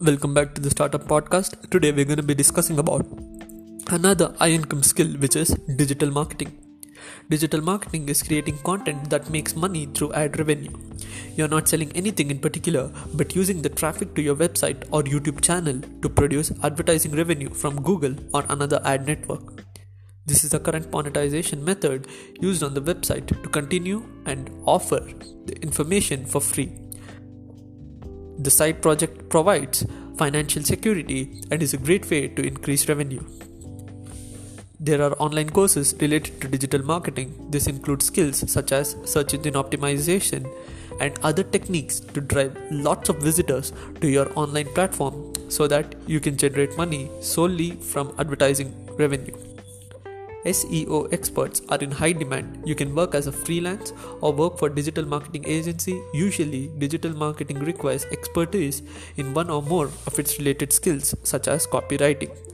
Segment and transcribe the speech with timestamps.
[0.00, 1.68] welcome back to the Startup Podcast.
[1.70, 3.04] Today we're going to be discussing about
[3.90, 6.56] another high income skill which is digital marketing.
[7.28, 10.70] Digital marketing is creating content that makes money through ad revenue.
[11.34, 15.40] You're not selling anything in particular, but using the traffic to your website or YouTube
[15.40, 19.64] channel to produce advertising revenue from Google or another ad network.
[20.26, 22.06] This is the current monetization method
[22.40, 25.00] used on the website to continue and offer
[25.46, 26.87] the information for free.
[28.38, 29.84] The side project provides
[30.16, 33.24] financial security and is a great way to increase revenue.
[34.78, 37.48] There are online courses related to digital marketing.
[37.50, 40.48] This includes skills such as search engine optimization
[41.00, 46.20] and other techniques to drive lots of visitors to your online platform so that you
[46.20, 49.36] can generate money solely from advertising revenue.
[50.44, 52.62] SEO experts are in high demand.
[52.64, 56.00] You can work as a freelance or work for digital marketing agency.
[56.14, 58.82] Usually, digital marketing requires expertise
[59.16, 62.47] in one or more of its related skills such as copywriting.